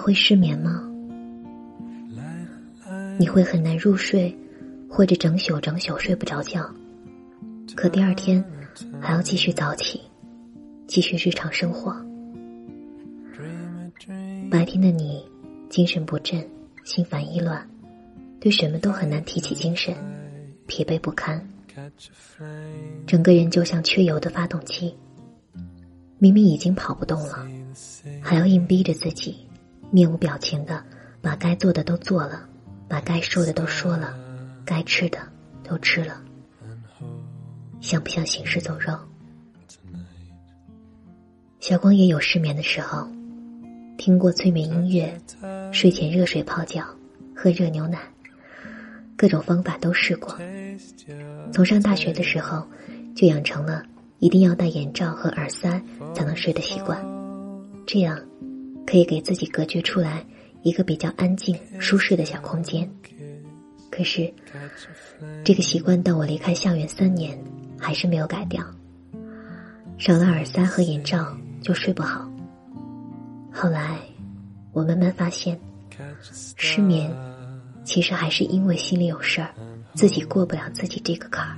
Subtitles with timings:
[0.00, 0.86] 会失眠吗？
[3.18, 4.34] 你会很难入睡，
[4.88, 6.68] 或者整宿整宿睡不着觉，
[7.76, 8.42] 可第二天
[9.00, 10.00] 还要继续早起，
[10.86, 11.94] 继续日常生活。
[14.50, 15.22] 白天的你
[15.68, 16.44] 精神不振，
[16.84, 17.68] 心烦意乱，
[18.40, 19.94] 对什么都很难提起精神，
[20.66, 21.46] 疲惫不堪，
[23.06, 24.94] 整个人就像缺油的发动机。
[26.18, 27.46] 明明已经跑不动了，
[28.20, 29.36] 还要硬逼着自己，
[29.90, 30.82] 面无表情的
[31.20, 32.48] 把该做的都做了，
[32.88, 34.14] 把该说的都说了，
[34.64, 35.18] 该吃的
[35.62, 36.20] 都吃了，
[37.80, 38.98] 像不像行尸走肉？
[41.58, 43.06] 小光也有失眠的时候，
[43.98, 45.20] 听过催眠音乐，
[45.72, 46.84] 睡前热水泡脚，
[47.34, 47.98] 喝热牛奶，
[49.16, 50.38] 各种方法都试过。
[51.52, 52.66] 从上大学的时候，
[53.14, 53.84] 就养成了。
[54.20, 55.82] 一定要戴眼罩和耳塞
[56.14, 57.02] 才能睡的习惯，
[57.86, 58.20] 这样
[58.90, 60.26] 可以给自己隔绝出来
[60.62, 62.90] 一个比较安静、舒适的小空间。
[63.88, 64.32] 可是，
[65.44, 67.40] 这个习惯到我离开校园三年
[67.78, 68.64] 还是没有改掉。
[69.96, 72.28] 少了耳塞和眼罩就睡不好。
[73.52, 73.96] 后来，
[74.72, 75.56] 我慢慢发现，
[76.56, 77.14] 失眠
[77.84, 79.54] 其实还是因为心里有事儿，
[79.94, 81.56] 自己过不了自己这个坎儿，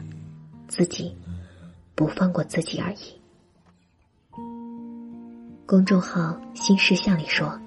[0.69, 1.17] 自己。
[1.95, 3.22] 不放过自己而已。
[5.73, 7.59] 公众号“新事项”里说，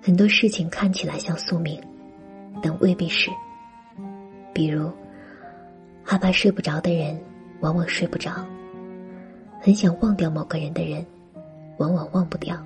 [0.00, 1.78] 很多事情看起来像宿命，
[2.62, 3.30] 但未必是。
[4.54, 4.90] 比如，
[6.02, 7.20] 害怕睡不着的人，
[7.60, 8.32] 往往睡不着；
[9.60, 11.04] 很想忘掉某个人的人，
[11.76, 12.56] 往往忘不掉。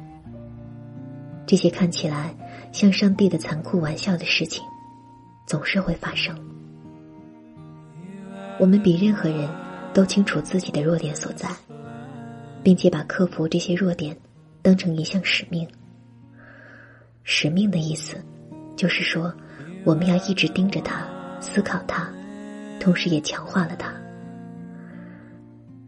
[1.44, 2.32] 这些看起来
[2.70, 4.64] 像上帝的残酷玩笑的事情，
[5.46, 6.32] 总是会发生。
[8.60, 9.50] 我们比任何人。
[9.92, 11.48] 都清楚自己的弱点所在，
[12.62, 14.16] 并且把克服这些弱点
[14.62, 15.66] 当成一项使命。
[17.22, 18.16] 使命的意思，
[18.76, 19.32] 就是说，
[19.84, 21.06] 我们要一直盯着它，
[21.40, 22.10] 思考它，
[22.78, 23.94] 同时也强化了它。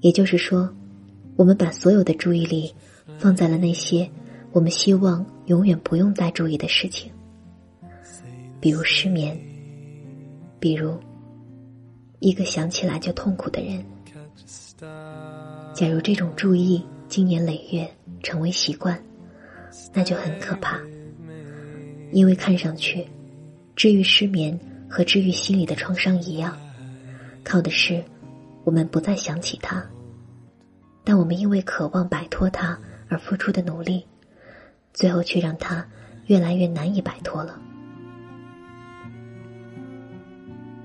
[0.00, 0.68] 也就是说，
[1.36, 2.74] 我们把所有的注意力
[3.18, 4.08] 放在了那些
[4.52, 7.10] 我们希望永远不用再注意的事情，
[8.60, 9.38] 比如失眠，
[10.58, 10.98] 比如。
[12.24, 13.84] 一个想起来就痛苦的人，
[15.74, 17.88] 假如这种注意经年累月
[18.22, 19.02] 成为习惯，
[19.92, 20.78] 那就很可怕。
[22.12, 23.06] 因为看上去，
[23.74, 26.54] 治愈失眠和治愈心理的创伤一样，
[27.42, 28.04] 靠的是
[28.64, 29.82] 我们不再想起他，
[31.02, 32.78] 但我们因为渴望摆脱他
[33.08, 34.06] 而付出的努力，
[34.92, 35.86] 最后却让他
[36.26, 37.58] 越来越难以摆脱了。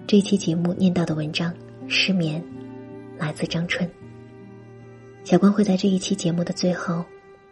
[0.07, 1.51] 这期节目念到的文章
[1.89, 2.41] 《失眠》，
[3.19, 3.87] 来自张春。
[5.27, 7.03] 小光会在这一期节目的最后，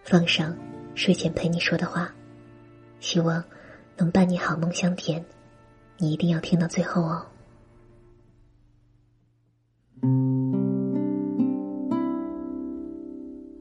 [0.01, 0.55] 放上
[0.93, 2.09] 睡前陪你说的话，
[3.01, 3.43] 希望
[3.97, 5.21] 能伴你好梦香甜。
[5.97, 7.25] 你一定要听到最后哦。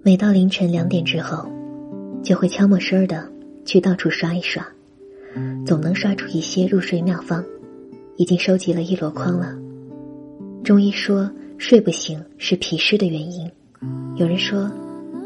[0.04, 1.50] 每到凌晨两点之后，
[2.22, 3.28] 就会悄没声儿的
[3.64, 4.64] 去到处刷一刷，
[5.66, 7.44] 总能刷出一些入睡妙方。
[8.16, 9.58] 已经收集了一箩筐了。
[10.62, 13.50] 中医说睡不醒是脾湿的原因，
[14.16, 14.70] 有人说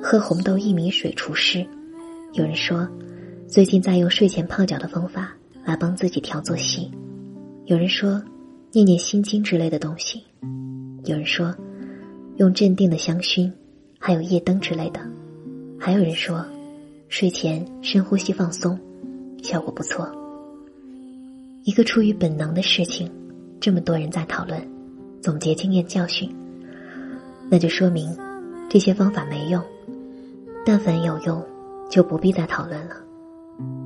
[0.03, 1.67] 喝红豆薏米水除湿，
[2.33, 2.89] 有人说
[3.47, 5.31] 最近在用睡前泡脚的方法
[5.63, 6.91] 来帮自己调作息，
[7.67, 8.23] 有人说
[8.73, 10.25] 念念心经之类的东西，
[11.05, 11.55] 有人说
[12.39, 13.53] 用镇定的香薰，
[13.99, 15.01] 还有夜灯之类的，
[15.79, 16.43] 还有人说
[17.11, 18.79] 睡前深呼吸放松，
[19.43, 20.11] 效果不错。
[21.65, 23.11] 一个出于本能的事情，
[23.61, 24.67] 这么多人在讨论，
[25.21, 26.35] 总结经验教训，
[27.51, 28.17] 那就说明
[28.69, 29.63] 这些方法没用。
[30.65, 31.43] 但凡有用，
[31.89, 32.97] 就不必再讨论了，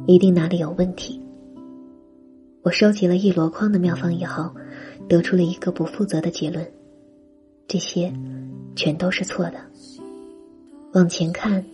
[0.07, 1.21] 一定哪里有问题。
[2.63, 4.51] 我收集了一箩筐的妙方以后，
[5.09, 6.67] 得出了一个不负责的结论：
[7.69, 8.13] 这些
[8.75, 9.55] 全都是错的。
[10.95, 11.65] 往前看，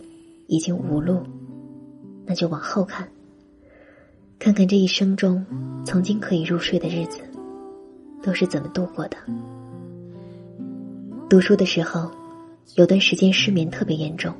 [0.47, 1.23] 已经无路，
[2.25, 3.07] 那就往后看。
[4.37, 5.45] 看看这一生中
[5.83, 7.19] 曾经可以入睡的日子，
[8.21, 9.17] 都是怎么度过的？
[11.27, 12.09] 读书的时候，
[12.75, 14.33] 有段时间失眠特别严重，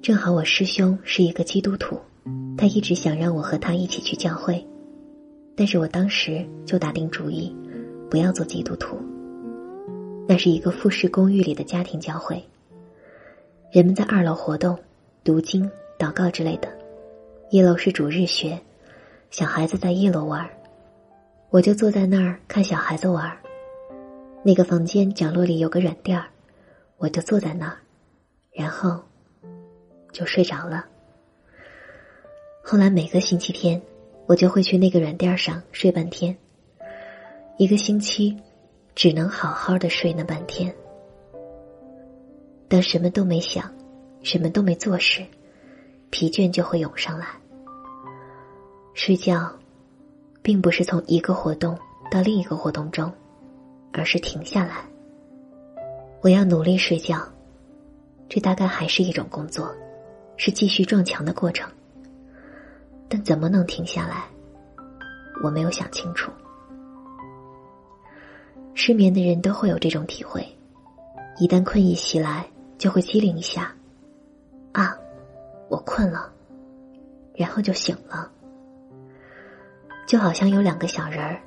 [0.00, 2.00] 正好我师兄是一个基督徒，
[2.56, 4.64] 他一直想让我和他一起去教会，
[5.54, 7.54] 但是我当时就打定主意，
[8.10, 8.96] 不要做基督徒。
[10.26, 12.42] 那是一个复式公寓里的家庭教会，
[13.70, 14.76] 人们在二楼活动、
[15.22, 16.68] 读经、祷告之类的，
[17.50, 18.58] 一楼是主日学。
[19.30, 20.48] 小孩子在一楼玩，
[21.50, 23.30] 我就坐在那儿看小孩子玩。
[24.42, 26.24] 那个房间角落里有个软垫儿，
[26.98, 27.78] 我就坐在那儿，
[28.52, 29.00] 然后
[30.12, 30.84] 就睡着了。
[32.62, 33.80] 后来每个星期天，
[34.26, 36.36] 我就会去那个软垫上睡半天。
[37.56, 38.36] 一个星期，
[38.96, 40.74] 只能好好的睡那半天。
[42.68, 43.72] 当什么都没想，
[44.22, 45.24] 什么都没做时，
[46.10, 47.28] 疲倦就会涌上来。
[48.92, 49.50] 睡觉，
[50.42, 51.78] 并不是从一个活动
[52.10, 53.10] 到另一个活动中，
[53.92, 54.84] 而是停下来。
[56.20, 57.20] 我要努力睡觉，
[58.28, 59.74] 这大概还是一种工作，
[60.36, 61.70] 是继续撞墙的过程。
[63.08, 64.24] 但怎么能停下来？
[65.42, 66.30] 我没有想清楚。
[68.74, 70.46] 失眠的人都会有这种体会，
[71.38, 72.46] 一旦困意袭来。
[72.78, 73.74] 就会机灵一下，
[74.70, 74.96] 啊，
[75.68, 76.32] 我困了，
[77.34, 78.30] 然后就醒了。
[80.06, 81.42] 就好像有两个小人儿，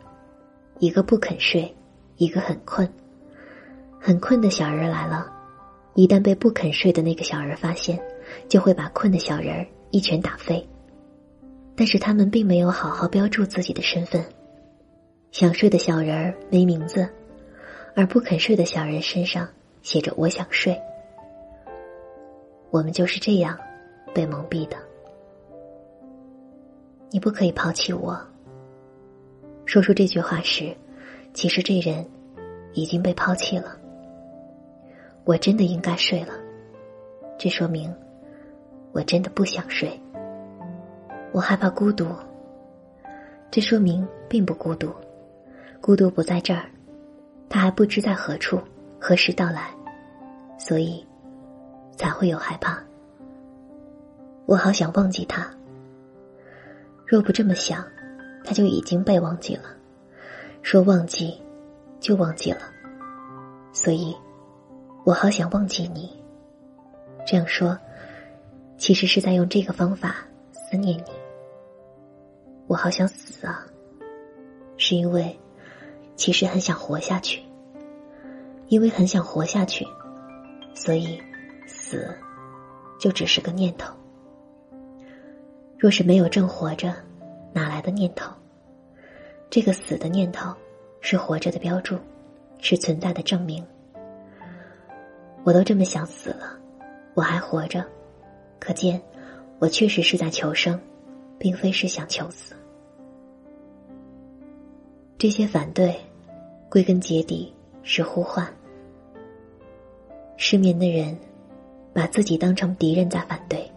[0.80, 1.74] 一个不肯睡，
[2.18, 2.86] 一个很困。
[4.04, 5.32] 很困的小人来了，
[5.94, 8.02] 一旦被不肯睡的那个小人发现，
[8.50, 10.68] 就会把困的小人一拳打飞。
[11.76, 14.26] 但是他们并没有好好标注自己的身份。
[15.30, 17.08] 想睡的小人儿没名字，
[17.96, 19.48] 而不肯睡的小人身上
[19.84, 20.76] 写着“我想睡”。
[22.72, 23.56] 我们就是这样
[24.16, 24.78] 被蒙蔽的。
[27.12, 28.20] 你不可以抛弃我。
[29.66, 30.76] 说出这句话时，
[31.36, 32.04] 其实这人
[32.74, 33.78] 已经被抛弃了。
[35.24, 36.34] 我真的应该睡了，
[37.38, 37.94] 这说明
[38.92, 40.00] 我真的不想睡。
[41.32, 42.08] 我害怕孤独，
[43.50, 44.94] 这说明并不孤独，
[45.80, 46.66] 孤独不在这儿，
[47.50, 48.60] 他还不知在何处，
[49.00, 49.70] 何时到来，
[50.58, 51.06] 所以。
[51.98, 52.82] 才会有害怕。
[54.48, 55.48] 我好想忘记他。
[57.06, 57.86] 若不这么想，
[58.44, 59.66] 他就已经被忘记了。
[60.64, 61.40] 说忘记，
[62.00, 62.62] 就忘记了。
[63.72, 64.16] 所以，
[65.04, 66.10] 我好想忘记你。
[67.26, 67.78] 这样说，
[68.78, 70.16] 其实是在用这个方法
[70.52, 71.12] 思念你。
[72.68, 73.66] 我好想死啊！
[74.78, 75.38] 是因为，
[76.16, 77.42] 其实很想活下去。
[78.68, 79.86] 因为很想活下去，
[80.74, 81.22] 所以。
[81.68, 82.14] 死，
[83.00, 83.94] 就只是个念头。
[85.78, 86.94] 若是没有正活着，
[87.54, 88.30] 哪来的念头？
[89.50, 90.54] 这个死的念头，
[91.00, 91.98] 是活着的标注，
[92.60, 93.66] 是存在的证明。
[95.44, 96.58] 我都这么想死了，
[97.14, 97.86] 我还活着，
[98.60, 99.02] 可见
[99.60, 100.80] 我确实是在求生，
[101.38, 102.56] 并非是想求死。
[105.18, 105.96] 这些反对，
[106.70, 107.54] 归根结底
[107.84, 108.48] 是呼唤。
[110.38, 111.18] 失眠的人。
[111.94, 113.70] 把自己当成敌人在反对，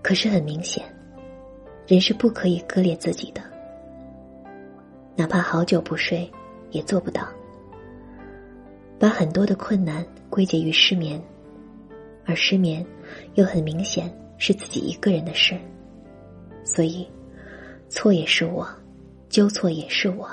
[0.00, 0.82] 可是很明显，
[1.86, 3.42] 人是不可以割裂自己的，
[5.14, 6.26] 哪怕好久不睡，
[6.70, 7.28] 也做不到。
[8.98, 10.02] 把很多的困难
[10.38, 11.20] 归结于失眠，
[12.24, 12.86] 而失眠
[13.34, 14.08] 又很明显
[14.38, 15.58] 是自己一个人的事，
[16.62, 17.04] 所以
[17.88, 18.64] 错也是我，
[19.28, 20.30] 纠错也是我。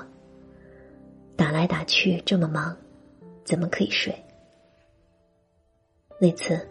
[1.35, 2.77] 打来打去这么忙，
[3.43, 4.15] 怎么可以睡？
[6.19, 6.61] 那次，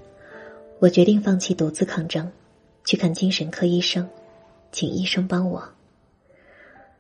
[0.79, 2.31] 我决定放弃独自抗争，
[2.85, 4.09] 去看精神科医生，
[4.71, 5.61] 请医生帮我。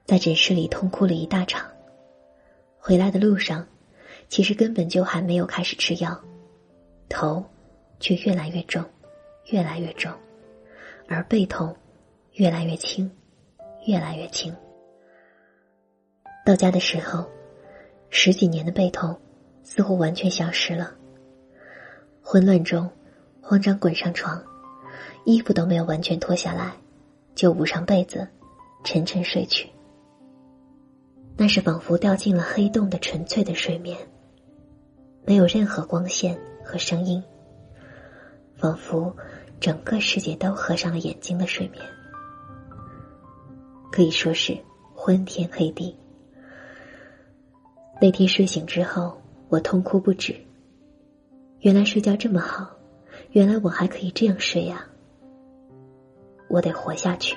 [0.04, 1.64] 在诊室里痛哭了一大场。
[2.76, 3.64] 回来的路上，
[4.34, 6.20] 其实根本就还没有开始吃药，
[7.08, 7.44] 头
[8.00, 8.84] 却越来越重，
[9.52, 10.12] 越来越重，
[11.06, 11.72] 而背痛
[12.32, 13.08] 越来越轻，
[13.86, 14.52] 越来越轻。
[16.44, 17.30] 到家的时候，
[18.10, 19.16] 十几年的背痛
[19.62, 20.92] 似乎完全消失了。
[22.20, 22.90] 混乱中，
[23.40, 24.44] 慌张滚上床，
[25.24, 26.72] 衣服都没有完全脱下来，
[27.36, 28.26] 就捂上被子，
[28.82, 29.70] 沉沉睡去。
[31.36, 33.96] 那是仿佛掉进了黑洞的纯粹的睡眠，
[35.24, 37.22] 没有任何光线和声音，
[38.56, 39.14] 仿佛
[39.58, 41.82] 整个世界都合上了眼睛的睡眠，
[43.90, 44.56] 可以说是
[44.94, 45.96] 昏天黑地。
[48.00, 50.36] 那天睡醒之后，我痛哭不止。
[51.60, 52.68] 原来睡觉这么好，
[53.30, 54.84] 原来我还可以这样睡呀！
[56.48, 57.34] 我得活下去。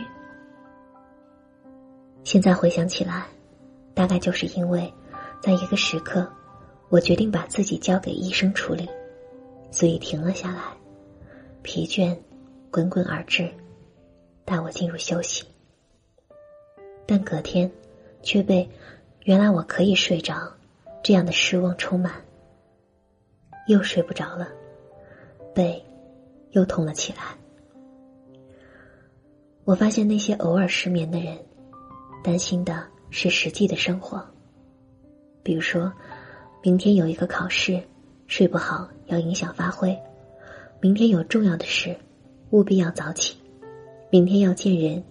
[2.25, 3.27] 现在回想起来，
[3.93, 4.93] 大概就是因为，
[5.41, 6.29] 在一个时刻，
[6.89, 8.87] 我决定把自己交给医生处理，
[9.71, 10.61] 所以停了下来，
[11.61, 12.17] 疲倦
[12.71, 13.49] 滚滚而至，
[14.45, 15.45] 带我进入休息。
[17.05, 17.69] 但隔天，
[18.21, 18.69] 却被
[19.25, 20.51] “原来我可以睡着”
[21.03, 22.13] 这样的失望充满。
[23.67, 24.47] 又睡不着了，
[25.53, 25.83] 背
[26.51, 27.19] 又痛了起来。
[29.65, 31.37] 我发现那些偶尔失眠的人，
[32.23, 34.25] 担心的是实际的生活。
[35.43, 35.91] 比如说，
[36.67, 37.81] 明天有一个考试，
[38.27, 39.95] 睡不好要影响发挥；
[40.81, 41.95] 明天有重要的事，
[42.49, 43.37] 务必要早起，
[44.09, 45.01] 明天要见人，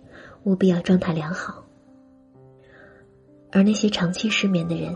[0.42, 1.64] 务必要状态良好。
[3.50, 4.94] 而那些长期失眠的人，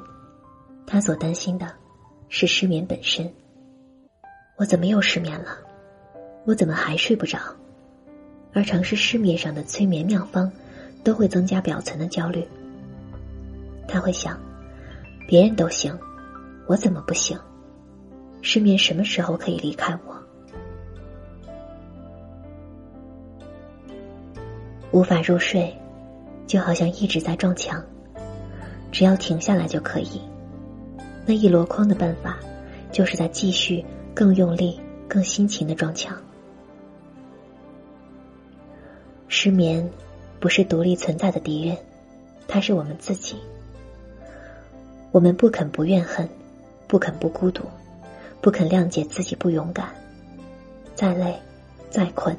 [0.87, 1.67] 他所担心的
[2.29, 3.33] 是失眠本身。
[4.59, 5.57] 我怎么又失眠了？
[6.45, 7.39] 我怎么还睡不着？
[8.53, 10.53] 而尝试市面上的催眠妙方，
[11.03, 12.47] 都会增加表层的焦虑。
[13.89, 14.39] 他会想：
[15.27, 15.99] 别人都行，
[16.71, 17.37] 我怎么不行？
[18.43, 20.15] 失眠什么时候可以离开我？
[24.93, 25.77] 无法入睡，
[26.47, 27.85] 就好像一直在撞墙，
[28.93, 30.21] 只要停下来就可以。
[31.27, 32.39] 那一箩筐的办法，
[32.93, 33.85] 就是在继续
[34.15, 36.17] 更用力、更辛勤的撞墙。
[39.27, 39.91] 失眠
[40.39, 41.77] 不是独立存在的敌人，
[42.47, 43.39] 它是我们自己。
[45.11, 46.29] 我们不肯不怨恨，
[46.91, 47.63] 不肯不孤独，
[48.41, 49.95] 不肯谅解自己不勇敢，
[50.97, 51.39] 再累，
[51.89, 52.37] 再困，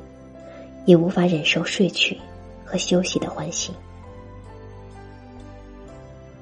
[0.84, 2.20] 也无法忍受睡去
[2.66, 3.72] 和休息的欢喜。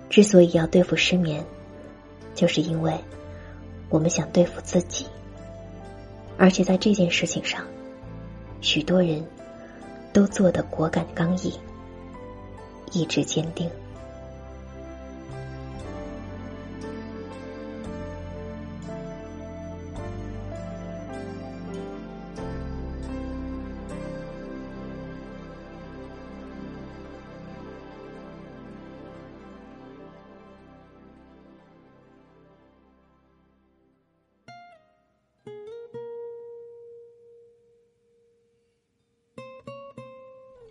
[0.10, 1.46] 之所以要对付失眠，
[2.34, 2.98] 就是因为
[3.89, 5.06] 我们想对付自己，
[6.36, 7.63] 而且在这件事情上，
[8.60, 9.24] 许多人。
[10.12, 11.54] 都做得果敢刚毅，
[12.92, 13.70] 意志坚定。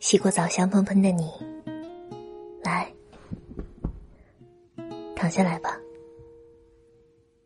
[0.09, 1.31] 洗过澡香喷喷的你，
[2.62, 2.91] 来，
[5.15, 5.79] 躺下来吧。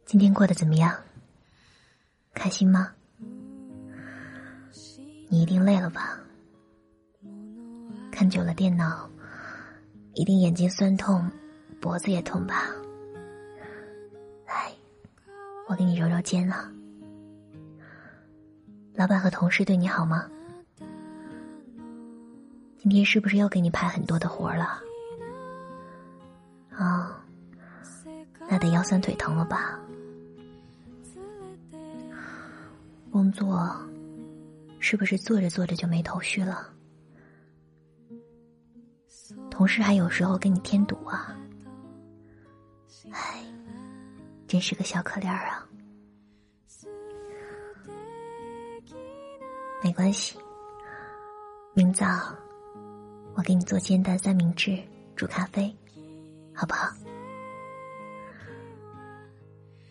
[0.05, 0.97] 今天过得怎么样？
[2.33, 2.93] 开心吗？
[5.29, 6.21] 你一定累了吧？
[8.13, 9.11] 看久了电脑，
[10.15, 11.29] 一定眼睛酸痛，
[11.81, 12.71] 脖子也痛吧？
[14.47, 14.73] 来，
[15.67, 16.71] 我给你揉揉肩了。
[18.95, 20.31] 老板和同事对你好吗？
[22.83, 24.83] 今天是不是又给你派很多的活了？
[26.73, 27.25] 啊，
[28.51, 29.79] 那得腰酸腿疼了吧？
[33.13, 33.73] 工作
[34.81, 36.69] 是不是做着做着就没头绪了？
[39.49, 41.37] 同事还有时候给你添堵啊？
[43.13, 43.45] 唉，
[44.49, 45.69] 真是个小可怜儿啊！
[49.85, 50.37] 没关系，
[51.75, 52.07] 明早。
[53.35, 54.79] 我给你做煎蛋三明治，
[55.17, 55.75] 煮咖啡，
[56.53, 56.93] 好不好？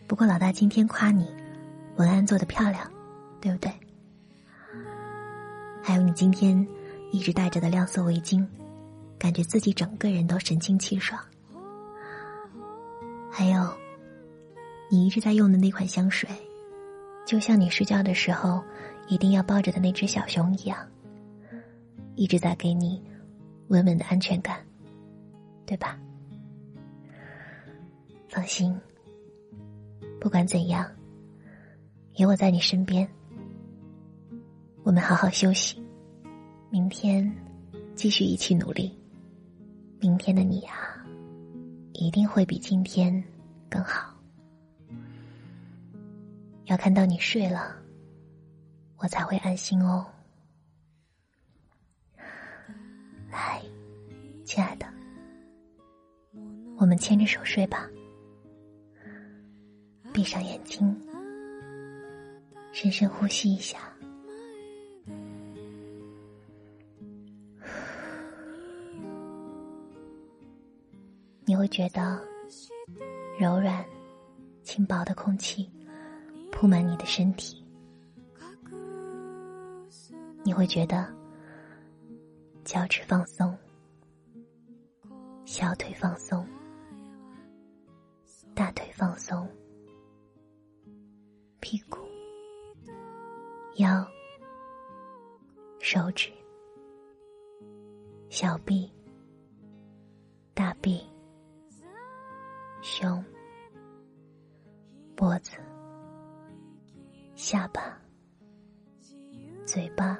[0.06, 1.26] 不过老大今天夸你，
[1.96, 2.90] 文案做的漂亮，
[3.40, 3.72] 对不对？
[5.82, 6.66] 还有你今天
[7.10, 8.46] 一直戴着的亮色围巾，
[9.18, 11.20] 感觉自己整个人都神清气爽。
[13.30, 13.68] 还有，
[14.88, 16.28] 你一直在用的那款香水，
[17.26, 18.62] 就像你睡觉的时候
[19.08, 20.78] 一定要抱着的那只小熊一样，
[22.14, 23.02] 一直在给你。
[23.72, 24.62] 稳稳的安全感，
[25.64, 25.98] 对吧？
[28.28, 28.78] 放心，
[30.20, 30.86] 不管怎样，
[32.16, 33.08] 有我在你身边。
[34.82, 35.82] 我们好好休息，
[36.68, 37.34] 明天
[37.94, 38.94] 继续一起努力。
[39.98, 41.02] 明天的你啊，
[41.94, 43.24] 一定会比今天
[43.70, 44.14] 更好。
[46.66, 47.74] 要看到你睡了，
[48.98, 50.04] 我才会安心哦。
[54.54, 54.86] 亲爱的，
[56.76, 57.88] 我们牵着手睡吧。
[60.12, 60.94] 闭上眼睛，
[62.70, 63.78] 深深呼吸一下，
[71.46, 72.22] 你会觉得
[73.40, 73.82] 柔软、
[74.62, 75.66] 轻薄的空气
[76.50, 77.64] 铺满你的身体，
[80.44, 81.10] 你会觉得。
[82.64, 83.58] 脚趾放松，
[85.44, 86.46] 小腿放松，
[88.54, 89.48] 大腿放松，
[91.60, 91.98] 屁股、
[93.76, 94.06] 腰、
[95.78, 96.32] 手指、
[98.30, 98.90] 小臂、
[100.54, 101.04] 大臂、
[102.80, 103.22] 胸、
[105.14, 105.58] 脖子、
[107.34, 108.00] 下巴、
[109.66, 110.18] 嘴巴。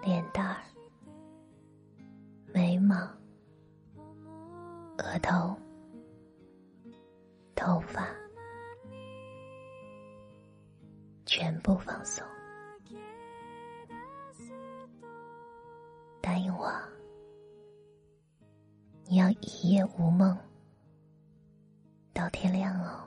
[0.00, 0.62] 脸蛋儿、
[2.88, 2.96] 眉毛、
[4.96, 5.54] 额头、
[7.54, 8.08] 头发，
[11.26, 12.26] 全部放松。
[16.22, 16.72] 答应我，
[19.04, 20.34] 你要一夜无梦
[22.14, 23.06] 到天亮哦。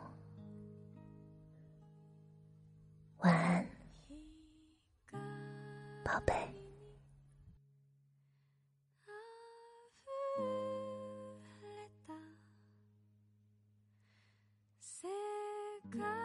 [15.94, 16.21] 你。